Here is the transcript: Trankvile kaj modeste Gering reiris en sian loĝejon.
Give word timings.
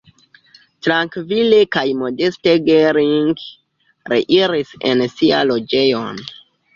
Trankvile 0.85 1.57
kaj 1.75 1.83
modeste 1.99 2.55
Gering 2.69 3.43
reiris 4.15 4.73
en 4.93 5.05
sian 5.17 5.47
loĝejon. 5.53 6.19